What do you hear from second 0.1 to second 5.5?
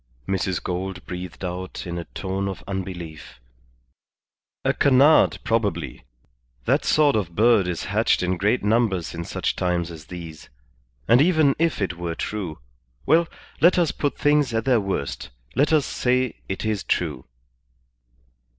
Mrs. Gould breathed out in a tone of unbelief. "A canard,